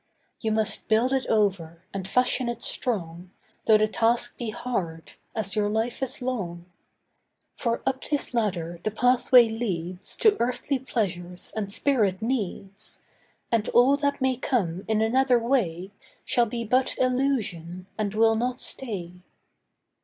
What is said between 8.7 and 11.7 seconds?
the pathway leads To earthly pleasures